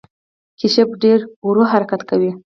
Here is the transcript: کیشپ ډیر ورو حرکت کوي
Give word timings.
کیشپ 0.59 0.89
ډیر 1.03 1.19
ورو 1.45 1.63
حرکت 1.71 2.01
کوي 2.09 2.31